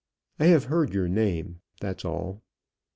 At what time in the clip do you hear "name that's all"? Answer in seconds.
1.07-2.41